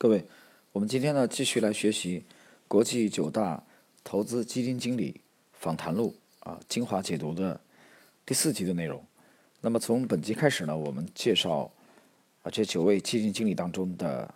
[0.00, 0.24] 各位，
[0.70, 2.24] 我们今天呢继续来学习
[2.68, 3.60] 国际九大
[4.04, 5.20] 投资基金经理
[5.54, 7.60] 访谈录啊精华解读的
[8.24, 9.04] 第四集的内容。
[9.60, 11.68] 那么从本集开始呢，我们介绍
[12.44, 14.32] 啊这九位基金经理当中的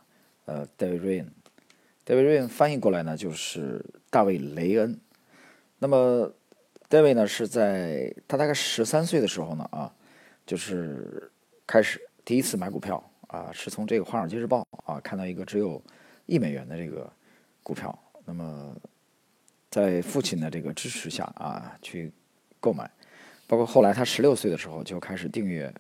[0.47, 4.99] 呃 David Rain，David Rain 翻译过来呢就是大卫雷恩。
[5.79, 6.35] 那么
[6.91, 9.95] David 呢是在他大概十三岁的时候呢啊，
[10.45, 11.31] 就是
[11.69, 13.12] 开始第一次买股票。
[13.33, 14.61] 啊，是从这个《华尔街日报》
[14.93, 15.83] 啊看到一个只有
[16.27, 17.11] 一美元的这个
[17.63, 18.77] 股票，那么
[19.71, 22.13] 在父亲的这个支持下啊去
[22.61, 22.91] 购买，
[23.47, 25.73] 包括后来他十六岁的时候就开始订阅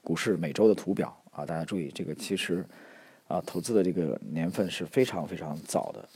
[0.00, 2.64] 股市每周的图表啊，大家注意这个其实
[3.26, 6.08] 啊投资的这个年份是非常非常早的，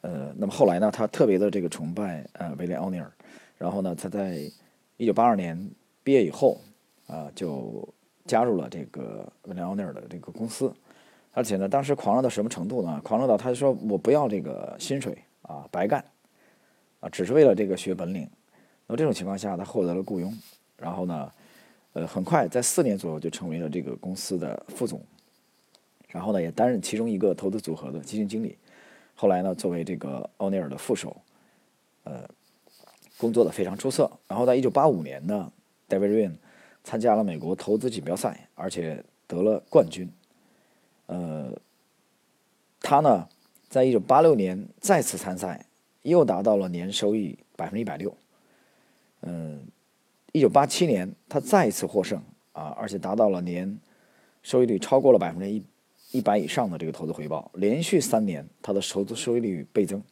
[0.00, 3.08] 呃，那么后来呢，他特别的这个崇拜呃威廉奥尼尔，
[3.56, 4.40] 然后呢，他在
[4.96, 5.70] 一九八二年
[6.02, 6.60] 毕业以后
[7.06, 7.88] 啊就。
[8.26, 10.72] 加入了这个威廉奥尼尔的这个公司，
[11.32, 13.00] 而且呢，当时狂热到什么程度呢？
[13.02, 16.04] 狂热到他说我不要这个薪水啊，白干
[17.00, 18.28] 啊，只是为了这个学本领。
[18.86, 20.32] 那么这种情况下，他获得了雇佣，
[20.76, 21.32] 然后呢，
[21.94, 25.00] 呃，很快在四年左右就成为了这个公司的副总，
[26.08, 28.56] 然后呢，也担任其中一个投资组合的基金经理。
[29.14, 31.16] 后来呢，作为这个奥尼尔的副手，
[32.04, 32.28] 呃，
[33.18, 34.10] 工作的非常出色。
[34.28, 35.50] 然后在一九八五年呢
[35.88, 36.32] ，David Ryan。
[36.82, 40.10] 参加了美国投资锦标赛，而且得了冠军。
[41.06, 41.52] 呃，
[42.80, 43.28] 他呢，
[43.68, 45.66] 在一九八六年再次参赛，
[46.02, 48.16] 又达到了年收益百分之一百六。
[49.22, 49.66] 嗯，
[50.32, 53.78] 一九八七年他再一次获胜啊，而且达到了年
[54.42, 55.62] 收益率超过了百分之一
[56.12, 60.02] 一百以上的这个投资回报，连续三年他的投资收益率倍增。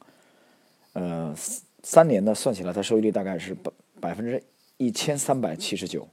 [0.92, 1.34] 呃，
[1.82, 4.42] 三年呢算起来，他收益率大概是百百分之
[4.76, 6.06] 一千三百七十九。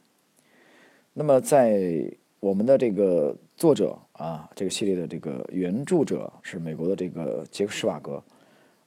[1.17, 8.21] 那么，在我们的这个作者啊，这个系列的这个原著者是美国的这个杰克施瓦格，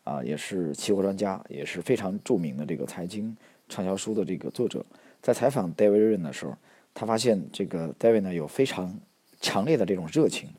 [0.04, 3.34] 啊，也是期货专家，也是非常著名的这个财经
[3.66, 4.84] 畅销书的这个作者。
[5.22, 6.54] 在采访 David Rin 的时候，
[6.92, 8.94] 他发现这个 David 呢有非常
[9.40, 10.50] 强烈的这种热情，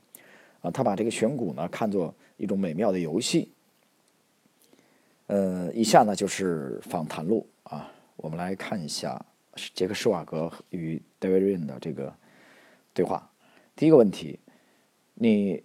[0.62, 3.52] 啊，他把这个选股呢看作一种美妙的游戏。
[5.28, 9.24] 呃，以下呢就是访谈录啊，我们来看一下。
[9.74, 12.14] 杰克施瓦格与 David Ryan 的这个
[12.94, 13.30] 对话。
[13.76, 14.40] 第一个问题：
[15.16, 15.64] 你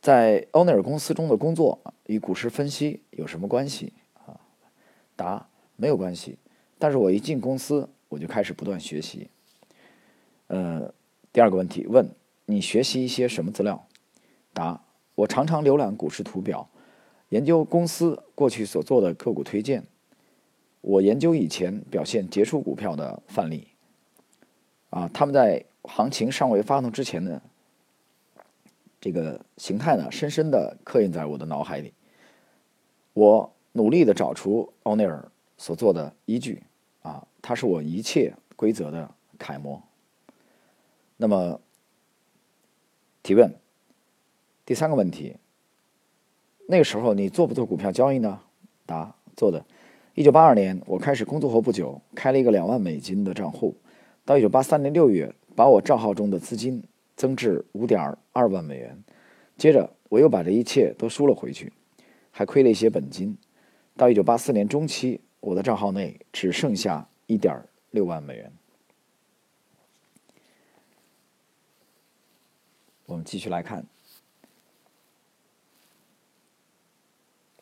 [0.00, 3.92] 在欧内尔公司中的工作与股市分析有什么关系？
[4.26, 4.40] 啊，
[5.16, 6.38] 答：没有关系。
[6.78, 9.28] 但是我一进公司，我就开始不断学习。
[10.46, 10.92] 呃，
[11.32, 12.08] 第二个问题：问
[12.46, 13.86] 你学习一些什么资料？
[14.52, 14.82] 答：
[15.14, 16.68] 我常常浏览股市图表，
[17.28, 19.84] 研究公司过去所做的个股推荐。
[20.80, 23.68] 我研究以前表现杰出股票的范例，
[24.88, 27.42] 啊，他们在行情尚未发动之前呢，
[29.00, 31.92] 这个形态呢，深深的刻印在我的脑海里。
[33.12, 36.62] 我努力的找出奥内尔所做的依据，
[37.02, 39.82] 啊，他是我一切规则的楷模。
[41.18, 41.60] 那么，
[43.22, 43.54] 提问，
[44.64, 45.36] 第三个问题，
[46.66, 48.40] 那个时候你做不做股票交易呢？
[48.86, 49.62] 答，做的。
[50.14, 53.76] 一九八二年，我开始工作后不久，开了一个两万美金的账户。
[54.24, 56.82] 到一九八三年六月，把我账号中的资金
[57.16, 59.02] 增至五点二万美元。
[59.56, 61.72] 接着，我又把这一切都输了回去，
[62.30, 63.38] 还亏了一些本金。
[63.96, 68.52] 到一九八四年中期，我的账号内只剩下一点六万美元。
[73.06, 73.86] 我们继续来看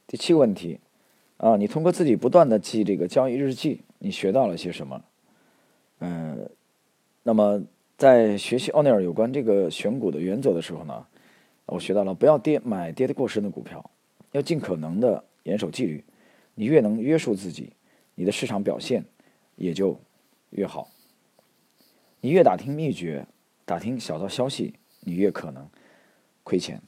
[0.07, 0.81] 第七个问题。
[1.39, 5.05] 啊，你通过自己不断的记这个交易日记，你学到了些什么？
[6.01, 6.51] 嗯，
[7.23, 7.63] 那么
[7.97, 11.07] 在学习奥尼尔有关这个选股的原则的时候呢，
[11.67, 13.89] 我学到了不要跌买跌得过深的股票，
[14.33, 16.05] 要尽可能的严守纪律。
[16.57, 17.73] 你越能约束自己，
[18.17, 19.05] 你的市场表现
[19.55, 19.97] 也就
[20.51, 20.89] 越好。
[22.21, 23.25] 你越打听秘诀，
[23.65, 25.69] 打听小道消息，你越可能
[26.43, 26.83] 亏钱。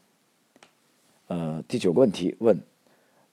[1.29, 2.61] 呃，第九个问题问。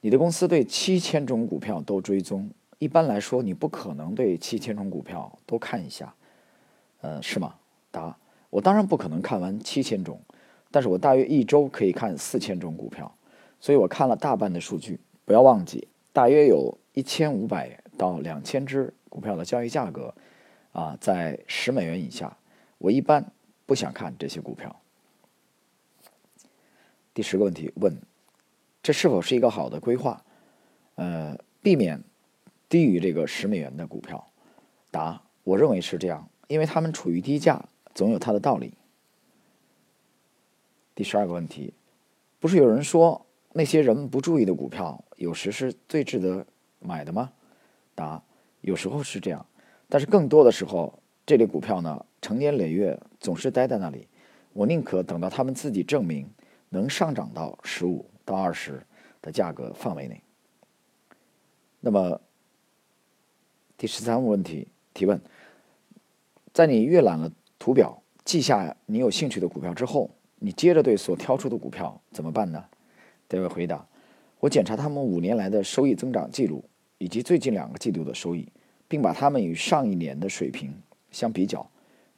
[0.01, 6.13] 你的公司对七千种股票都追踪，一般来说，你不可能对七千种股票都看一下，
[7.01, 7.55] 呃，是吗？
[7.89, 8.15] 答：
[8.51, 10.21] 我当然不可能看完七千种，
[10.69, 13.11] 但是我大约一周可以看四千种股票，
[13.59, 14.99] 所以我看了大半的数据。
[15.25, 20.13] 不要忘记，大约有一千五百到两千只股票的交易价格，
[20.71, 22.38] 啊，在十美元以下。
[22.77, 23.25] 我一般
[23.65, 24.73] 不想看这些股票。
[27.15, 27.97] 第十个问题问。
[28.88, 30.24] 这是否是一个好的规划？
[30.95, 32.01] 呃，避免
[32.69, 34.25] 低于这个十美元的股票。
[34.92, 38.74] 答：我认为是这样，因为他们处于低价，总有它的道理。
[40.95, 41.74] 第十二个问题：
[42.39, 46.48] 不是有人说那些人们不注意的股票，有时是最值得
[46.80, 47.33] 买的吗？
[47.94, 48.24] 答：
[48.62, 49.45] 有时候是这样，
[49.90, 54.07] 但是更多的时候，这类股票呢，成年累月总是待在那里。
[54.54, 56.25] 我宁可等到他们自己证明
[56.69, 58.85] 能上涨到十五到二十
[59.21, 60.21] 的价格范围内。
[61.79, 62.19] 那么，
[63.77, 65.19] 第十三个问题提问：
[66.53, 72.65] 在你阅览了图表，记下你有兴趣的股票之后，你接着对所挑出的股票怎么办呢？
[73.29, 73.88] 这位回答：
[74.41, 76.65] 我检查他们五年来的收益增长记录，
[76.97, 78.51] 以及最近两个季度的收益，
[78.89, 80.73] 并把它们与上一年的水平
[81.12, 81.71] 相比较。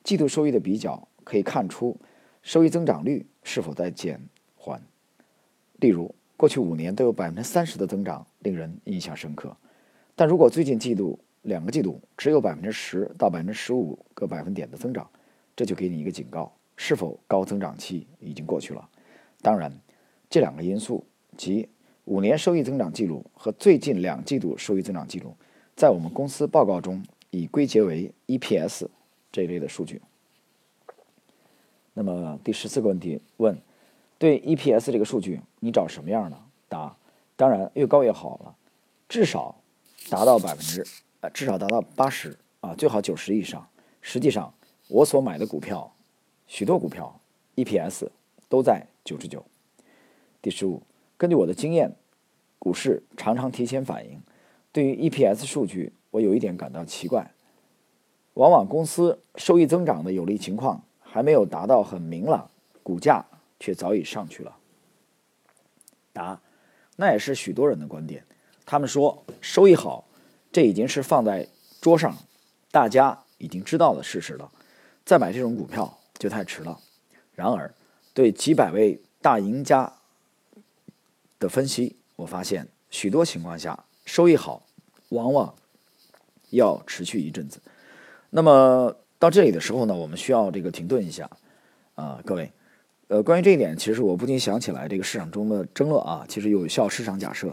[0.03, 1.95] 季度收益的比较可以看出。
[2.41, 4.19] 收益增长率是否在减
[4.55, 4.81] 缓？
[5.79, 9.55] 例如，过去五年都有百分之三十的增长，令人印象深刻。
[10.15, 15.09] 但如果最近季度两个季度只有百分之十到百分之十五个百分点的增长，
[15.55, 18.89] 这就给你一个警告：是否高增长期已经过去了？
[19.41, 19.71] 当然，
[20.29, 21.05] 这两个因素
[21.37, 21.69] 即
[22.03, 25.33] 五年收益增长记录和最近两季度收益增长记录，
[25.75, 28.87] 在我们公司报告中已归结为 EPS
[29.31, 30.01] 这一类的数据。
[31.93, 33.57] 那么第十四个问题问：
[34.19, 36.37] 对 EPS 这个数据，你找什么样的？
[36.67, 36.95] 答：
[37.35, 38.55] 当然越高越好了，
[39.07, 39.55] 至少
[40.09, 40.85] 达到百分之
[41.21, 43.67] 呃，至少达到八十啊，最好九十以上。
[44.01, 44.53] 实际上，
[44.89, 45.93] 我所买的股票，
[46.47, 47.19] 许多股票
[47.55, 48.09] EPS
[48.49, 49.45] 都在九十九。
[50.41, 50.83] 第十五，
[51.17, 51.95] 根据我的经验，
[52.59, 54.21] 股市常常提前反应。
[54.71, 57.31] 对于 EPS 数据，我有一点感到奇怪，
[58.33, 60.83] 往往公司收益增长的有利情况。
[61.11, 62.51] 还没有达到很明朗，
[62.83, 63.25] 股价
[63.59, 64.57] 却早已上去了。
[66.13, 66.41] 答：
[66.95, 68.25] 那也是许多人的观点。
[68.65, 70.05] 他们说收益好，
[70.51, 71.47] 这已经是放在
[71.81, 72.17] 桌上，
[72.71, 74.51] 大家已经知道的事实了。
[75.05, 76.79] 再买这种股票就太迟了。
[77.33, 77.73] 然而，
[78.13, 79.93] 对几百位大赢家
[81.39, 84.63] 的分析，我发现许多情况下，收益好
[85.09, 85.55] 往往
[86.49, 87.61] 要持续一阵子。
[88.29, 88.95] 那么。
[89.19, 91.29] 到这里的时候呢，我们需要这个停顿一下，
[91.95, 92.49] 啊，各位，
[93.09, 97.51] 呃，关于这一点，其实我不禁想起来这个市场中的争论啊，其实有效市场假设。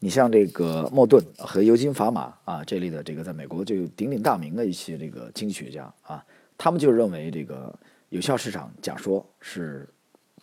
[0.00, 6.24] 你像这个莫顿和尤金·法玛啊这类的这个在美国就鼎鼎大名的一些这个经济学家啊，
[6.58, 7.72] 他们就认为这个
[8.08, 9.88] 有效市场假说是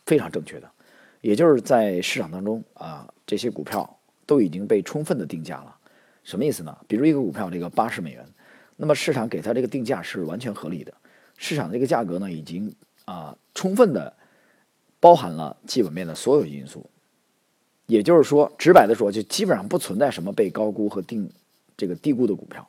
[0.05, 0.71] 非常正确的，
[1.19, 5.75] 也就是在市场当中啊，这些股票都已经被充分的定价了。
[6.23, 6.73] 什么意思呢？
[6.87, 8.25] 比如一个股票这个八十美元。
[8.77, 10.93] 那么市场给它这个定价是完全合理的，
[11.37, 12.73] 市场这个价格呢，已经
[13.05, 14.13] 啊充分的
[14.99, 16.89] 包含了基本面的所有因素，
[17.87, 21.29] 也就是说，直白的说，就基本上不存在什么被高估和定
[21.75, 22.67] 这个低估的股票，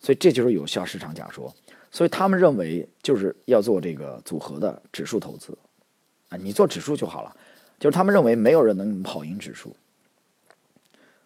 [0.00, 1.54] 所以这就是有效市场假说。
[1.90, 5.56] 所以他们认为就是要做这个组合的指数投资
[6.28, 7.36] 啊，你做指数就好了，
[7.78, 9.76] 就是他们认为没有人能跑赢指数。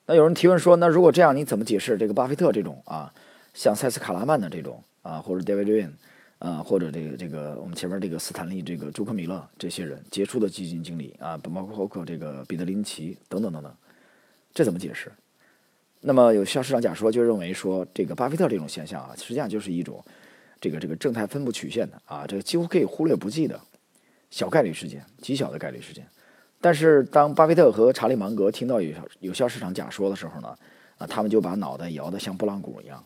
[0.05, 3.12] 那有人提问说，那如果这样，你怎么解释这个巴菲特这种啊？
[3.55, 5.93] 像塞斯·卡拉曼的这种啊，或者 David Ryan
[6.38, 13.75] 啊，或者这个这个我们前面这个斯坦利、这个朱克米勒这些人杰出的基金经理啊，包括包括这个彼得林奇等等等等，
[14.55, 15.11] 这怎么解释？
[16.00, 20.05] 那么有效市场假说就认为说，这个巴菲特这种现象啊，实际上就是一种
[20.61, 23.61] 这个这个正态分布曲线的啊，这个几乎可以忽略不计的
[24.31, 26.06] 小概率事件，极小的概率事件。
[26.61, 30.57] 但是当巴菲特和查理芒格听到有效有效市场假说的时候呢，
[30.99, 33.04] 啊，他们就把脑袋摇得像拨浪鼓一样。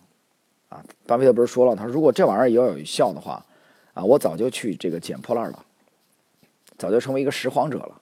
[0.73, 3.45] 啊，巴菲特不是说了，他说如果这玩意儿要有效的话，
[3.93, 5.67] 啊，我早就去这个捡破烂了，
[6.79, 8.01] 早就成为一个拾荒者了。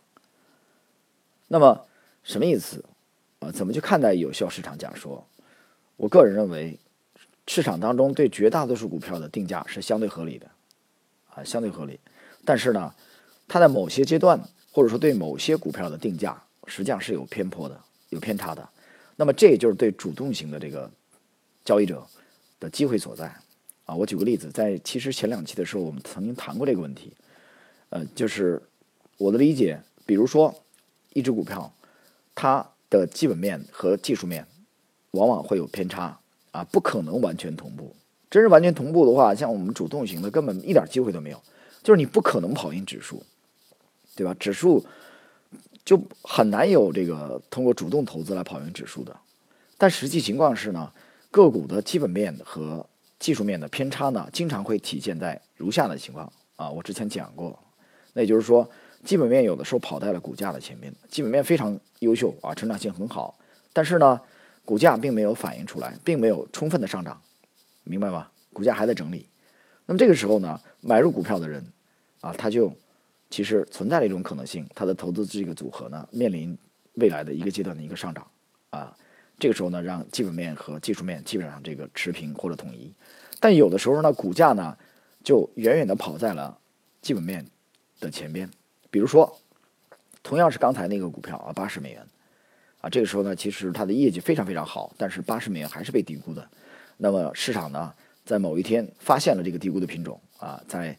[1.49, 1.85] 那么
[2.23, 2.85] 什么意思？
[3.41, 5.27] 啊，怎么去看待有效市场假说？
[5.97, 6.79] 我个人认为，
[7.49, 10.47] 市场当中对绝大多数股票的定价是相对合理的，
[11.35, 11.99] 啊，相对合理。
[12.45, 12.95] 但是呢，
[13.49, 18.69] 它在某些阶段或者说对某些股票的定价实际上是有偏颇的、有偏差的。
[19.17, 20.89] 那么这也就是对主动型的这个
[21.65, 22.07] 交易者。
[22.61, 23.35] 的机会所在，
[23.87, 27.13] 啊，我举个例子，在其实前两期的时候，我们曾经谈过这个问题，
[27.89, 28.63] 呃，就是
[29.17, 30.55] 我的理解，比如说
[31.15, 31.73] 一只股票，
[32.35, 34.47] 它的基本面和技术面
[35.13, 37.97] 往往会有偏差，啊，不可能完全同步。
[38.31, 41.43] 真是完全同步的话，像我们主动型的根本一点机会都没有，
[41.83, 43.25] 就是你不可能跑赢指数，
[44.15, 44.37] 对吧？
[44.39, 44.85] 指数
[45.85, 49.17] 就很难有这个通过主动投资来跑赢指数的，
[49.79, 50.93] 但实际情况是呢。
[51.31, 52.85] 个股的基本面和
[53.19, 57.59] 技术面的偏差呢，经常会体现在如下的情况啊，我之前讲过，
[58.15, 58.69] 那也就是说，
[59.05, 63.39] 基本面有的时候跑在了股价的前面，基本面非常优秀啊，成长性很好，
[63.73, 64.21] 但是呢，
[64.65, 67.21] 股价并没有反映出来，并没有充分的上涨，
[67.85, 68.29] 明白吗？
[68.53, 69.29] 股价还在整理，
[69.87, 71.65] 那么这个时候呢，买入股票的人
[72.21, 72.73] 啊，他就
[73.29, 76.59] 其实存在的一种可能性，他的投资这个组合呢，面临
[76.95, 78.27] 未来的一个阶段的一个上涨
[78.71, 78.97] 啊。
[79.41, 82.93] 这个时候呢，让基本面和技术面基本上这个持平或者统一。
[83.41, 84.77] 但有的时候呢，股价呢
[85.25, 86.59] 就远远的跑在了
[87.01, 87.47] 基本面
[87.99, 88.49] 的前边。
[88.91, 89.41] 比如说，
[90.23, 92.07] 同样是刚才那个股票啊，八十美元
[92.83, 96.47] 啊，这个时候呢，其实它的业绩非常非常好，但是八十美元还是被低估的。
[96.99, 97.95] 那么市场呢，
[98.27, 100.99] 在某一天发现了这个低估的品种啊，在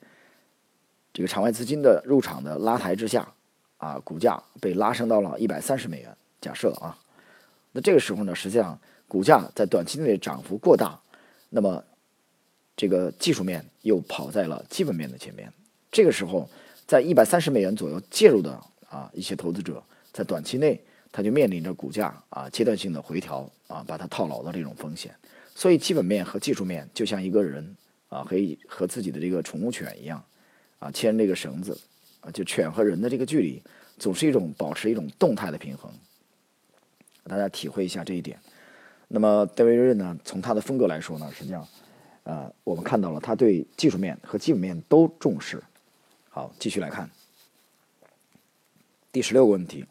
[1.14, 3.32] 这个场外资金的入场的拉抬之下，
[3.78, 6.18] 啊，股价被拉升到了一百三十美元。
[6.40, 6.98] 假设啊，
[7.72, 11.00] 那这个时候呢，实际上股价在短期内涨幅过大，
[11.50, 11.84] 那么
[12.76, 15.52] 这个技术面又跑在了基本面的前面。
[15.92, 16.50] 这个时候，
[16.88, 18.52] 在一百三十美元左右介入的
[18.90, 25.14] 啊一些投资者，在短期内他就面临着股价啊阶段性的回调啊，把它套牢的这种风险。
[25.54, 27.76] 所以，基本面和技术面就像一个人
[28.10, 28.36] 啊，和
[28.68, 30.24] 和自己的这个宠物犬一样。
[30.80, 31.80] 啊，牵这个绳子，
[32.22, 33.62] 啊，就犬和人的这个距离，
[34.00, 35.92] 总是一种保持一种动态的平衡。
[37.24, 38.40] 大家体会一下这一点。
[39.08, 41.68] 那么戴维瑞呢，从他的风格来说呢，实际上，
[42.24, 45.62] 呃，我们看到了他对技术面和基本面都重视。
[46.30, 47.10] 好，继续来看
[49.12, 49.86] 第十六个问题。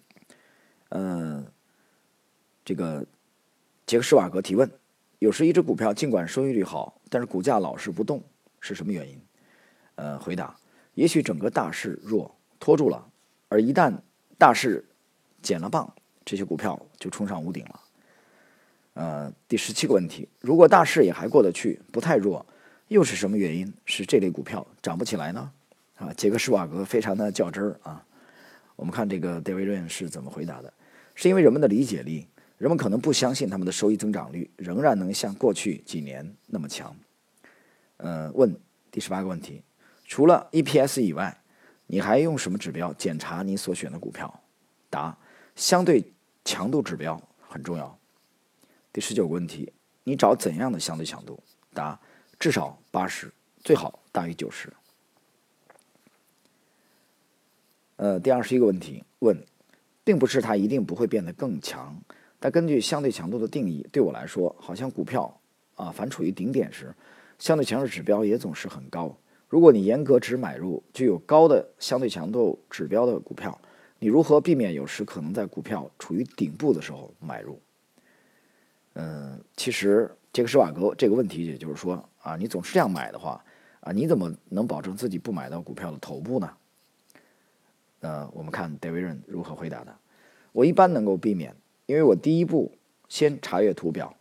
[0.88, 1.46] 嗯，
[2.64, 3.04] 这个
[3.86, 4.70] 杰克施瓦格提问：
[5.18, 8.22] 有时一只股票尽管收益率好，但是股价老是不动，
[8.60, 9.20] 是什么原因？
[9.96, 10.56] 呃，回答。
[10.94, 13.06] 也许整个大势弱拖住了，
[13.48, 13.94] 而一旦
[14.38, 14.84] 大势
[15.42, 15.94] 减了磅，
[16.24, 17.80] 这些股票就冲上屋顶了。
[18.94, 22.44] 呃，第十七个问题：如果大势也还过得去，不太弱，
[22.88, 25.50] 又是什么原因使这类股票涨不起来呢？
[25.96, 28.04] 啊，杰克施瓦格非常的较真儿啊。
[28.76, 30.72] 我们看这个戴维润是怎么回答的：
[31.14, 32.26] 是因为人们的理解力，
[32.58, 36.94] 人们可能不相信他们的收益增长率仍然能像过去几年那么强。
[37.98, 38.54] 呃，问
[38.90, 39.62] 第十八个问题。
[40.06, 41.40] 除了 EPS 以外，
[41.86, 44.40] 你还用什么指标检查你所选的股票？
[44.88, 45.16] 答：
[45.56, 46.12] 相对
[46.44, 47.98] 强度指标很重要。
[48.92, 49.72] 第十九个问题：
[50.04, 51.38] 你找怎样的相对强度？
[51.72, 52.00] 答：
[52.38, 53.30] 至少八十，
[53.62, 54.72] 最好大于九十。
[57.96, 59.36] 呃，第二十一个问题问，
[60.02, 61.94] 并不是它一定不会变得更强，
[62.38, 65.40] 但根据相对强度的定义，对我来说，好像股票
[65.74, 66.94] 啊，凡处于顶点时，
[67.38, 69.14] 相对强势指标也总是很高。
[69.48, 73.60] 如果你严格只买入具有高的相对强度指标的股票，
[74.00, 77.60] 你如何避免有时可能在股票处于顶部的时候买入？
[78.94, 83.44] 嗯，其实杰克施瓦格这个问题，也就是说啊，你总是这样买的话
[83.80, 86.50] 啊，你怎么能保证自己不买到股票的头部呢？
[88.00, 89.94] 呃，我们看戴维润如何回答的。
[90.52, 91.54] 我一般能够避免，
[91.84, 92.72] 因为我第一步
[93.06, 94.16] 先查阅图表，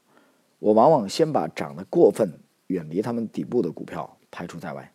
[0.59, 2.29] 我往往先把涨得过分、
[2.67, 4.91] 远离他们底部的股票排除在外。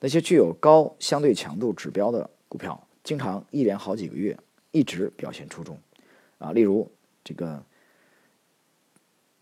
[0.00, 4.36] 那些具有高相对强度指标的股票，经常一连好几个月
[4.72, 5.78] 一直表现出众，
[6.38, 6.90] 啊，例如
[7.22, 7.64] 这个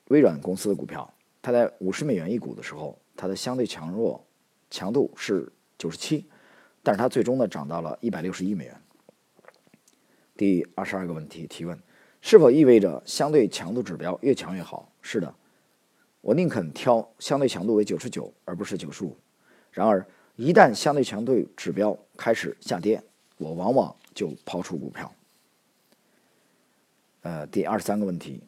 [0.09, 4.23] 微软公司的股票，它在五十美元一股的时候，它的相对强弱
[4.71, 6.29] 强度是九十七，
[6.83, 8.83] 但是它最终呢涨到了一百六十一美元。
[10.37, 11.83] 第二十二个问题提问：
[12.21, 14.93] 是否意味着相对强度指标越强越好？
[15.01, 15.35] 是的，
[16.21, 19.17] 我宁肯挑相对强度为九十九，而不是九十五。
[19.71, 20.07] 然而。
[20.37, 23.01] 一旦相对强度指标开始下跌，
[23.45, 25.13] 我往往就抛出股票。
[27.21, 28.43] 呃，第二十三个问题，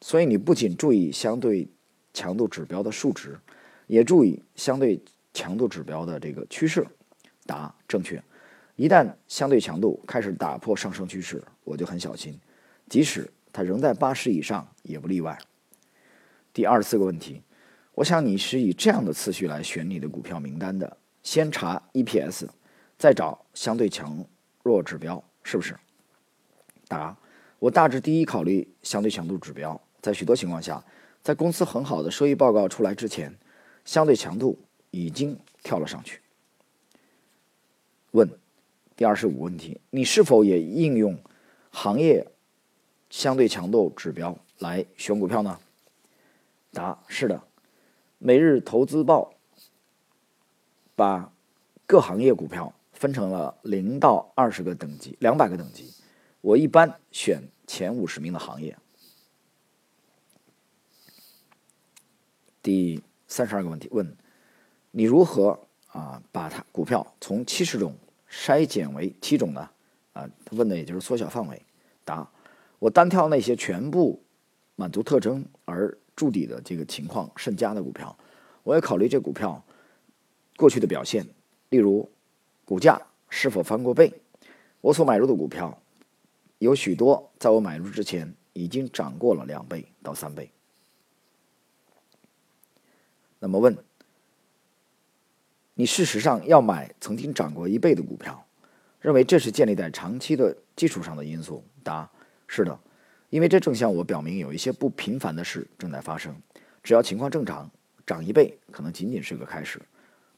[0.00, 1.68] 所以你不仅注意相对
[2.14, 3.38] 强度指标的数值，
[3.86, 4.98] 也注意相对
[5.34, 6.86] 强度指标的这个趋势。
[7.44, 8.22] 答：正确。
[8.76, 12.38] 一旦相对强度开始打破上升趋势，我就很小心，
[12.88, 15.38] 即使它仍在八十以上，也不例外。
[16.54, 17.42] 第二十四个问题。
[17.94, 22.48] 我想你是以这样的次序来选你的股票名单的：先查 EPS，
[23.02, 24.24] 再找相对强
[24.62, 25.76] 弱指标，是不是？
[26.86, 27.16] 答：
[27.58, 29.80] 我大致第一考虑相对强度指标。
[30.00, 30.84] 在许多情况下，
[31.20, 33.36] 在公司很好的收益报告出来之前，
[33.84, 34.56] 相对强度
[34.92, 36.20] 已经跳了上去。
[38.12, 38.30] 问：
[38.94, 41.18] 第二十五问题，你是否也应用
[41.72, 42.24] 行业
[43.10, 45.58] 相对强度指标来选股票呢？
[46.72, 47.42] 答：是的。
[48.18, 49.34] 每日投资报
[50.94, 51.32] 把
[51.84, 55.92] 各行业股票分成了零到二十个等级，两百个等级。
[56.40, 58.78] 我一般选前五十名的行业。
[62.62, 64.16] 第三十二个问题问：
[64.92, 67.96] 你如何啊把它股票从七十种
[68.30, 69.68] 筛减为七种呢？
[70.12, 71.60] 啊，问的也就是缩小范围。
[72.04, 72.30] 答：
[72.78, 74.22] 我单挑那些全部
[74.76, 75.98] 满足特征而。
[76.14, 78.14] 筑底的这个情况甚佳的股票，
[78.64, 79.64] 我要考虑这股票
[80.56, 81.26] 过去的表现，
[81.70, 82.08] 例如
[82.72, 82.98] 股价
[83.28, 84.10] 是否翻过倍？
[84.80, 85.78] 我所买入的股票
[86.56, 90.50] 有许多在我买入之前已经涨过了两倍到三倍。
[93.38, 93.76] 那么问，
[95.74, 98.42] 你事实上要买曾经涨过一倍的股票，
[99.02, 101.62] 认为这是建立在长期的基础上的因素？
[101.82, 102.10] 答：
[102.46, 102.80] 是的，
[103.28, 106.34] 因为这正向我表明有一些不平凡的事正在发生。
[106.82, 107.70] 只要情况正常，
[108.06, 109.78] 涨一倍可能仅仅是个开始，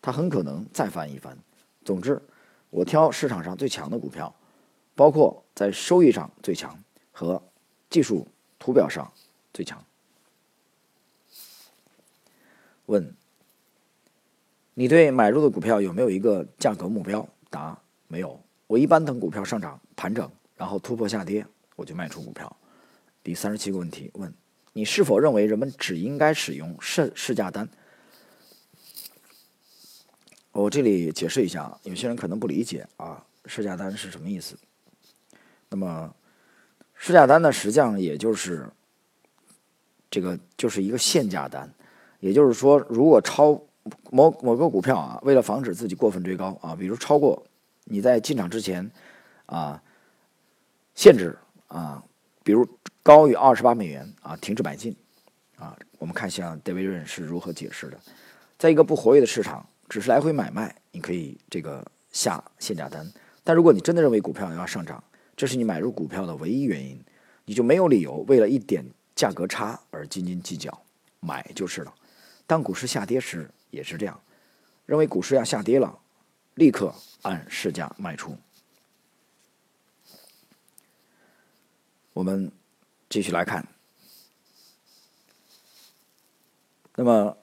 [0.03, 1.38] 它很可能再翻一番。
[1.85, 2.21] 总之，
[2.71, 4.35] 我挑市场上最强的股票，
[4.95, 7.43] 包括在收益上最强和
[7.91, 8.26] 技术
[8.59, 9.12] 图表上
[9.53, 9.85] 最强。
[12.87, 13.14] 问：
[14.75, 17.29] 你对买入的股票有没有一个价格目标？
[17.50, 18.41] 答：没有。
[18.67, 22.57] 我一般等股票上涨盘整，然后突破下跌，我就卖出股票。
[23.23, 24.33] 第三十七个问题问。
[24.76, 27.69] 你是否认为人们只应该使用市市价单？
[30.55, 34.57] 我这里解释一下，有些人可能不理解啊，市价单是什么意思？
[35.69, 36.15] 那么，
[36.95, 38.67] 市价单呢，实际上也就是
[40.09, 41.69] 这个就是一个限价单，
[42.21, 43.61] 也就是说，如果超
[44.11, 47.45] 某某个股票啊，为了防止自己过分追高啊，比如超过
[47.85, 48.89] 你在进场之前
[49.47, 49.83] 啊
[50.95, 52.03] 限制啊，
[52.43, 52.67] 比如。
[53.07, 54.97] 高于二十八美元啊，停止买进，
[55.59, 58.01] 啊，我们看一下戴维润是如何解释的。
[58.57, 63.11] 在一个不活跃的市场，只是来回买卖，你可以这个下限价单。
[63.43, 65.03] 但如果你真的认为股票要上涨，
[65.37, 67.03] 这是你买入股票的唯一原因，
[67.45, 70.83] 你就没有理由为了一点价格差而斤斤计较，
[71.21, 71.95] 买就是了。
[72.47, 74.21] 当股市下跌时也是这样，
[74.87, 75.99] 认为股市要下跌了，
[76.55, 78.37] 立刻按市价卖出。
[82.12, 82.50] 我们。
[83.07, 83.64] 继续来看，
[86.97, 87.37] 那么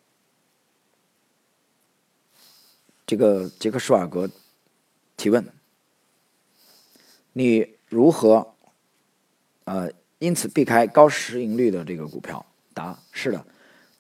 [3.12, 4.30] 这个杰克施瓦格
[5.18, 5.46] 提问：
[7.34, 8.56] 你如何
[9.66, 12.46] 呃因此避开高市盈率的这个股票？
[12.74, 13.46] 答：是的，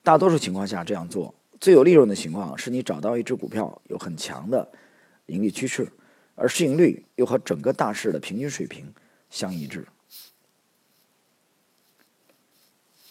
[0.02, 4.72] 大多数情况下这样做最有利润的情况是你找到一只股票有很强的
[5.26, 5.92] 盈利趋势，
[6.36, 8.94] 而市盈率又和整个大市的平均水平
[9.30, 9.86] 相一致。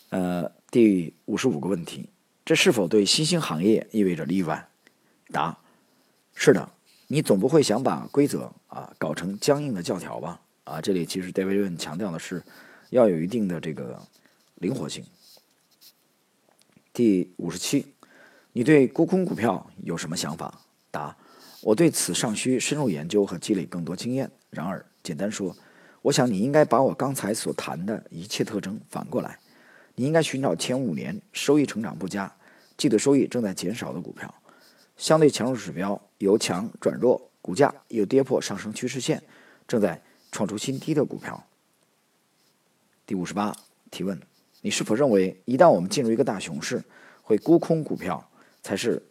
[0.08, 2.08] 呃，第五十五个问题，
[2.42, 4.66] 这是否对新兴行业意味着例外？
[5.30, 5.58] 答：
[6.42, 6.66] 是的。
[7.06, 10.40] 你总不会想把规则啊搞成僵硬的教条吧？
[10.64, 12.42] 啊，这里其实戴维润强调的是
[12.88, 14.00] 要有一定的这个
[14.54, 15.04] 灵活性。
[16.94, 17.84] 第五十七，
[18.52, 20.62] 你对沽空股票有什么想法？
[20.90, 21.14] 答：
[21.60, 24.30] 我对此尚需深入研究和积累更多经验。
[24.48, 25.54] 然而，简单说，
[26.00, 29.38] 我想你应该把我刚才所谈的一切特征反过来。
[29.94, 32.32] 你应该寻找前五年收益成长不佳、
[32.78, 34.32] 季度收益正在减少的股票，
[35.00, 39.22] 相对强弱指标由强转弱，股价又跌破上升趋势线，
[39.66, 41.42] 正在创出新低的股票。
[43.06, 43.56] 第五十八
[43.90, 44.20] 提问：
[44.60, 46.84] 你是否认为一旦我们进入一个大熊市，
[47.22, 48.30] 会沽空股票
[48.62, 49.02] 才是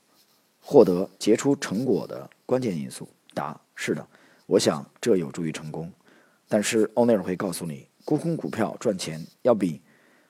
[0.62, 3.10] 获得杰出成果的关键因素？
[3.34, 4.08] 答：是的，
[4.46, 5.92] 我想这有助于成功。
[6.48, 9.82] 但是欧内尔会告诉你，沽空股票赚钱要比。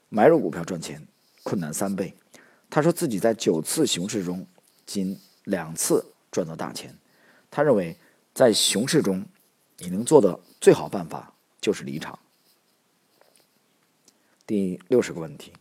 [0.07, 1.05] 买入股票赚钱
[1.43, 2.15] 困难三倍，
[2.69, 4.47] 他说自己在九次熊市中
[4.85, 5.15] 仅
[5.49, 6.95] 两次赚到大钱。
[7.51, 7.97] 他认为
[8.33, 9.25] 在熊市中
[9.77, 12.17] 你能做的最好办法就是离场。
[14.45, 15.51] 第六十个问题，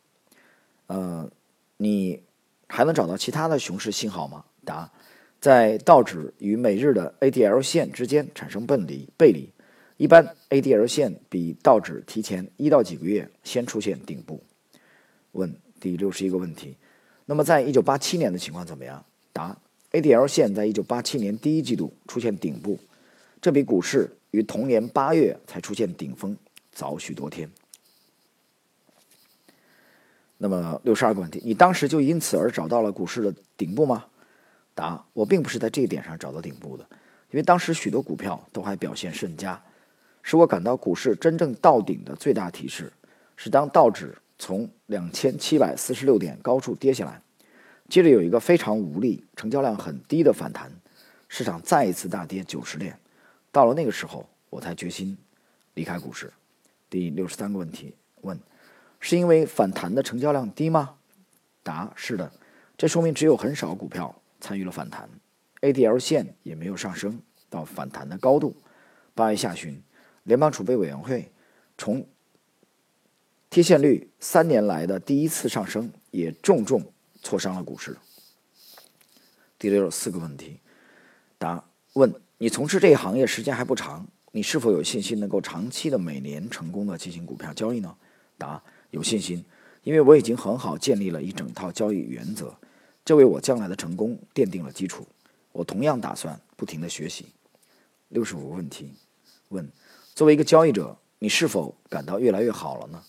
[0.87, 1.31] 呃，
[1.77, 2.23] 你
[2.67, 4.45] 还能找到其他的熊市信号吗？
[4.65, 4.91] 答：
[5.41, 9.53] 在道指与每日的 ADL 线之间产生背离，背离。
[9.97, 14.43] 一般 ADL 线比道指提前一到几个月先出现顶部。
[15.33, 16.77] 问第六十一个问题，
[17.27, 19.05] 那么在一九八七年的情况怎么样？
[19.33, 19.57] 答
[19.93, 22.79] ：ADL 线在一九八七年第一季度出现顶部，
[23.41, 26.37] 这比股市于同年八月才出现顶峰
[26.73, 27.51] 早许多天。
[30.37, 34.05] 那么六十二个问题，你当时就因此而找到了股市的顶部吗？
[34.75, 36.87] 答：我并不是在这一点上找到顶部的，
[37.31, 39.61] 因为当时许多股票都还表现甚佳。
[40.23, 42.93] 使我感到股市真正到顶的最大提示，
[43.35, 47.21] 是当道指从两千七百四十六点高处跌下来，
[47.89, 50.71] 接着有一个非常无力、成交量很低的反弹，
[51.29, 52.99] 市场再一次大跌九十点。
[53.51, 55.17] 到了那个时候，我才决心
[55.75, 56.33] 离开股市。
[56.91, 58.39] 第六十三个问题问：
[59.01, 60.97] 是因为反弹的成交量低吗？
[61.63, 62.31] 答：是的，
[62.77, 65.09] 这说明只有很少股票参与了反弹
[65.63, 67.21] ，ADL 线也没有上升
[67.51, 68.57] 到反弹的高度。
[69.15, 69.83] 八月下旬。
[70.25, 71.33] 联邦储备委员会
[71.79, 72.07] 从
[73.49, 76.93] 贴现率三年来的第一次上升，也重重
[77.29, 77.95] 挫伤了股市。
[79.59, 80.61] 第六四个问题，
[81.37, 81.63] 答
[81.93, 87.95] 问：你从事这一行业时间还不长，你是否有信心能够长期的每年成功的进行股票交易呢？
[88.39, 88.63] 答：
[88.93, 89.45] 有信心，
[89.83, 92.57] 因为我已经很好建立了一整套交易原则，
[93.05, 95.07] 这为我将来的成功奠定了基础。
[95.53, 97.27] 我同样打算不停的学习。
[98.09, 98.95] 六十五个问题，
[99.51, 99.71] 问：
[100.15, 103.05] 作为一个交易者，你是否感到越来越好了呢？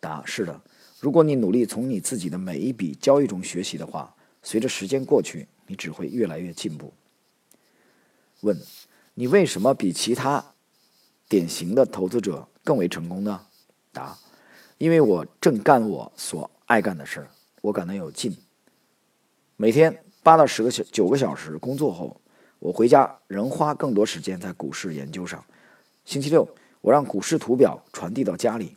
[0.00, 0.58] 答：是的。
[1.06, 6.92] 如果你努力从你自己的每一笔交易中学习的话，随着时间过去，你只会越来越进步。
[8.40, 8.60] 问：
[9.14, 10.44] 你为什么比其他
[11.28, 13.46] 典型的投资者更为成功呢？
[13.92, 14.18] 答：
[14.78, 18.36] 因为我正干我所爱干的事儿，我感到有劲。
[19.56, 22.20] 每天八到十个小九个小时工作后，
[22.58, 25.44] 我回家仍花更多时间在股市研究上。
[26.04, 26.48] 星期六，
[26.80, 28.76] 我让股市图表传递到家里；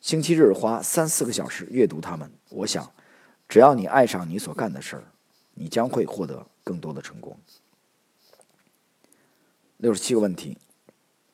[0.00, 2.30] 星期日花三四个小时阅读它们。
[2.48, 2.90] 我想，
[3.46, 5.04] 只要你爱上你所干的事儿，
[5.54, 7.38] 你将会获得更多的成功。
[9.76, 10.56] 六十七个问题，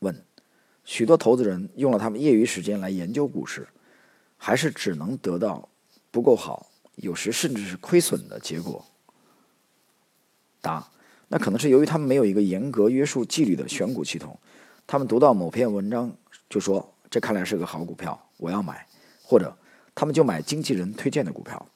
[0.01, 0.25] 问：
[0.85, 3.69] 许多投资人用了他们业余时间来研究股市，
[4.37, 5.69] 还是只能得到
[6.11, 8.85] 不够好，有时甚至是亏损的结果。
[10.61, 10.91] 答：
[11.29, 14.37] 那可能是由于他们没有一个严格约束纪律的选股系统。
[14.89, 16.13] 他们读到某篇文章
[16.51, 18.87] 就说：“这看来是个好股票，我要买。”
[19.23, 19.57] 或者
[19.95, 21.67] 他们就买经纪人推荐的股票。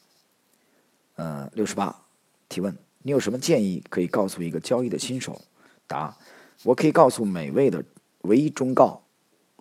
[1.16, 2.02] 呃，六十八，
[2.48, 5.40] 提问：你有什么建议可以告诉一个交易的新手？
[5.86, 6.16] 答。
[6.62, 7.82] 我可以告诉每位的
[8.20, 9.02] 唯一忠告，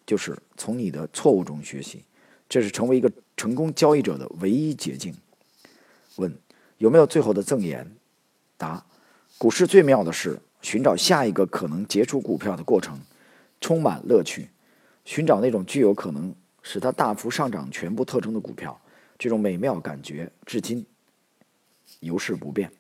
[0.06, 2.04] 就是从你的错误中学习，
[2.50, 5.16] 这是成为一个成功交易者的唯一捷径。
[6.18, 6.38] 问
[6.78, 7.96] 有没有最后的赠言？
[8.58, 8.86] 答：
[9.38, 13.00] 股市最妙的是寻找下一个可能结出股票的过程，
[13.62, 14.50] 充满乐趣。
[15.06, 18.80] 寻找那种具有可能使它大幅上涨全部特征的股票，
[19.18, 20.86] 这种美妙感觉至今
[22.00, 22.72] 犹是不变，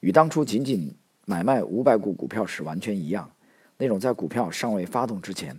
[0.00, 0.94] 与当初仅仅。
[1.24, 3.30] 买卖五百股股票时完全一样，
[3.78, 5.56] 那种在股票尚未发动之前，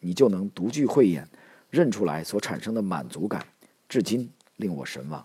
[0.00, 1.28] 你就能独具慧眼
[1.68, 3.46] 认出来所产生的满足感，
[3.90, 5.24] 至今令我神往。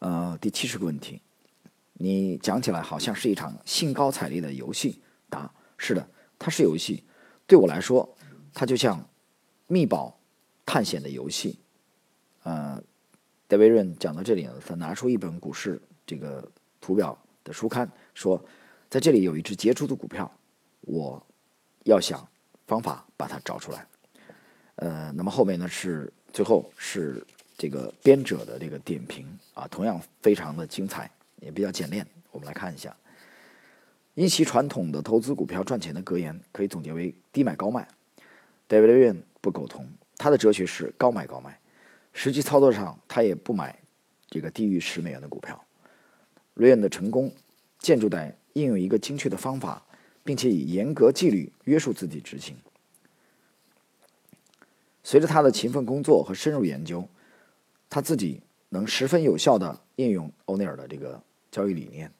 [0.00, 1.22] 呃，第七十个问题，
[1.94, 5.00] 你讲起来好像是一场兴高采烈的游戏。
[5.30, 6.06] 答：是的，
[6.38, 7.02] 它是游戏。
[7.46, 8.13] 对我来说，
[8.54, 9.06] 它就像
[9.66, 10.18] 密宝
[10.64, 11.58] 探险的游戏。
[12.44, 12.82] 呃，
[13.46, 16.50] 戴维润讲到这里呢，他拿出一本股市这个。
[16.80, 18.38] 图表的书刊说，
[18.90, 20.30] 在这里有一只杰出的股票，
[20.82, 21.26] 我
[21.84, 22.28] 要想
[22.66, 23.86] 方法把它找出来。
[24.74, 32.06] 呃，那么后面呢是最后是这个编者的这个点评啊，同样非常的精彩，也比较简练。
[32.30, 32.94] 我们来看一下，
[34.12, 37.88] 因其传统的投资股票赚钱的格言可以总结为低买高卖。
[38.68, 41.60] David Yen 不苟同，他的哲学是高买高卖，
[42.12, 43.78] 实际操作上他也不买
[44.28, 45.62] 这个低于十美元的股票。
[46.54, 47.32] 瑞恩的成功
[47.78, 49.84] 建筑在应用一个精确的方法，
[50.22, 52.56] 并且以严格纪律约束自己执行。
[55.02, 57.06] 随着他的勤奋工作和深入研究，
[57.90, 62.10] 他自己能十分有效地应用欧内尔的这个交易理念。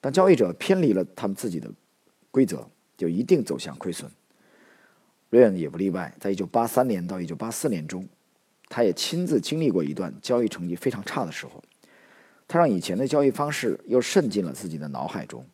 [0.00, 1.72] 当交易者偏离了他们自己的
[2.30, 4.10] 规则，就一定走向亏损。
[5.34, 6.14] 瑞恩也不例外。
[6.20, 8.06] 在一九八三年到一九八四年中，
[8.68, 11.60] 他也亲自经历过一段交易成绩非常差的时候。
[12.46, 15.44] 他让以前的交易方式又渗进了自己的脑海中，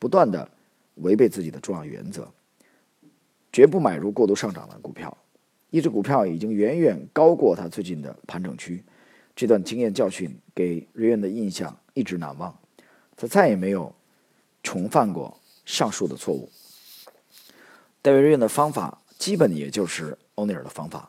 [0.00, 0.50] 不断的
[0.96, 2.28] 违背自己的重要原则，
[3.52, 5.16] 绝不买入过度上涨的股票。
[5.70, 8.82] 一只股票已经远远高过他最近的盘整区，
[9.36, 12.52] 这段经验教训给瑞恩的印象一直难忘。
[13.16, 13.94] 他再也没有
[14.64, 16.50] 重犯过上述的错误。
[18.00, 21.08] 戴维·瑞恩的方法基本也就是欧尼尔的方法：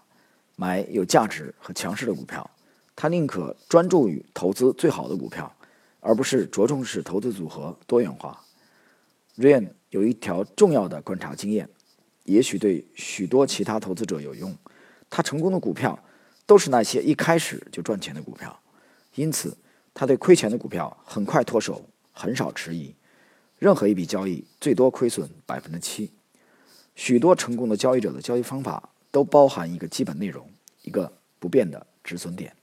[0.56, 2.48] 买有价值和强势的股票。
[2.96, 5.52] 他宁可专注于投资最好的股票，
[6.00, 8.40] 而不是着重使投资组合多元化。
[9.34, 11.68] 瑞恩有一条重要的观察经验，
[12.26, 14.56] 也许对许多其他投资者有用。
[15.10, 15.98] 他成功的股票
[16.46, 18.56] 都是那些一开始就赚钱的股票，
[19.16, 19.58] 因此
[19.92, 22.94] 他对亏钱的股票很快脱手，很少迟疑。
[23.58, 26.12] 任何一笔交易最多亏损百分之七。
[26.96, 30.48] 许多成功的交易者的交易方法都包含一个基本内容，
[30.84, 32.56] 一个不变的止损点。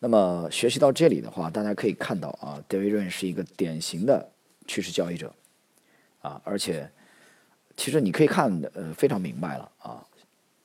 [0.00, 4.30] 那么学习到这里的话，大家可以看到啊，David 是一个典型的
[4.66, 5.34] 趋势交易者，
[6.20, 6.90] 啊，而且
[7.74, 10.06] 其实你可以看的呃非常明白了啊，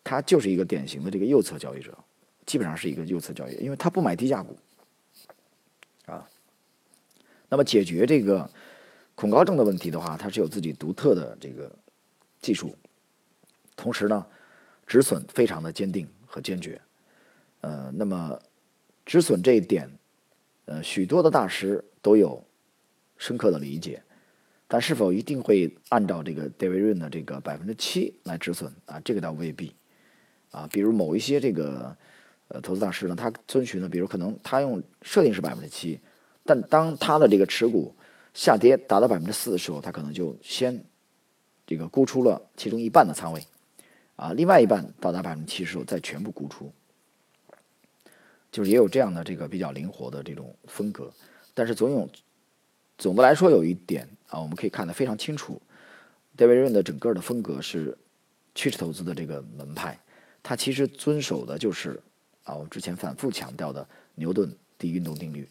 [0.04, 1.98] 他就是一个典型的这个右侧交易者，
[2.46, 4.58] 基本上是一个右侧交易，因为他不买低价股，
[6.06, 6.28] 啊，
[7.48, 8.50] 那么解决这个
[9.16, 11.74] 恐高症的问题的话，他是有自己独特的这个
[12.42, 12.76] 技术，
[13.76, 14.26] 同时呢，
[14.86, 16.82] 止损非常的坚定和坚决，
[17.62, 18.40] 呃，那么。
[19.06, 19.90] 止损这一点，
[20.66, 22.46] 呃，许多的大师都有
[23.18, 24.04] 深刻的理解。
[24.68, 29.02] 但是否一定会按照这个 David Run 的这个百分之七来止损啊？
[29.04, 29.74] 这个倒未必
[30.52, 30.70] 啊。
[30.72, 31.98] 比如某一些这个
[32.50, 36.00] 呃投资大师呢，他遵循的，比如可能他用设定是百分之七，
[36.44, 37.96] 但当他的这个持股
[38.36, 40.80] 下跌达到百分之四的时候，他可能就先
[41.70, 43.46] 这个沽出了其中一半的仓位
[44.16, 46.74] 啊，另外一半到达百分之七十再全部沽出。
[48.52, 51.14] 就是也有这样的这个比较灵活的这种风格，
[51.54, 52.10] 但是总有
[52.98, 55.62] 总的来说有一点啊，我们可以看得非常清楚
[56.36, 57.96] ，David Run 的整个的风格是
[58.56, 60.00] 趋势投资的这个门派，
[60.42, 62.02] 它其实遵守的就是
[62.46, 65.48] 啊，我们之前反复强调的牛顿第一运动定律，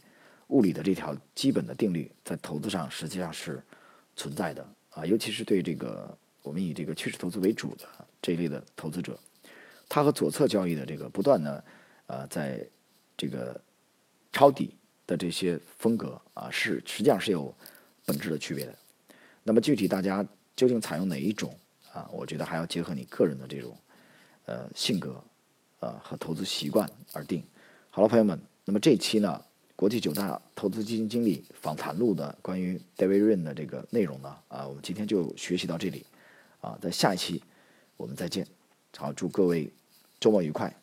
[0.49, 3.63] 物理的这条基本的定律在投资上实际上是
[4.17, 4.67] 存在的
[4.99, 7.87] 啊，尤其是对这个我们以这个趋势投资为主的
[8.21, 9.17] 这一类的投资者，
[9.89, 11.65] 它和左侧交易的这个不断的
[12.09, 12.67] 呃在
[13.17, 13.61] 这个
[14.33, 14.75] 抄底
[15.07, 17.55] 的这些风格啊，是实际上是有
[18.05, 18.75] 本质的区别的。
[19.45, 21.57] 那么具体大家究竟采用哪一种
[21.93, 22.09] 啊？
[22.13, 23.79] 我觉得还要结合你个人的这种
[24.47, 25.23] 呃性格
[25.79, 27.41] 啊和投资习惯而定。
[27.91, 29.45] 好了，朋友们，那么这一期呢，
[29.79, 36.05] 国际九大投资基金经理访谈录的关于 David Run 的这个内容呢啊，我们今天就学习到这里
[36.61, 37.41] 啊，在下一期
[37.97, 38.45] 我们再见。
[38.97, 39.73] 好，祝各位
[40.19, 40.75] 周末愉快。